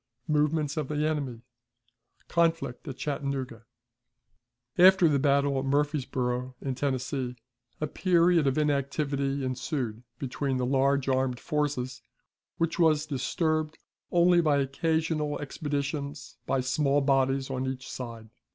Movements 0.27 0.77
of 0.77 0.87
the 0.87 1.07
Enemy. 1.07 1.43
Conflict 2.27 2.87
at 2.87 2.97
Chattanooga. 2.97 3.65
After 4.79 5.07
the 5.07 5.19
battle 5.19 5.59
at 5.59 5.65
Murfreesboro, 5.65 6.55
in 6.59 6.73
Tennessee, 6.73 7.35
a 7.79 7.85
period 7.85 8.47
of 8.47 8.57
inactivity 8.57 9.45
ensued 9.45 10.01
between 10.17 10.57
the 10.57 10.65
large 10.65 11.07
armed 11.07 11.39
forces, 11.39 12.01
which 12.57 12.79
was 12.79 13.05
disturbed 13.05 13.77
only 14.11 14.41
by 14.41 14.57
occasional 14.57 15.37
expeditions 15.39 16.35
by 16.47 16.61
small 16.61 17.01
bodies 17.01 17.51
on 17.51 17.67
each 17.67 17.87
side. 17.87 18.31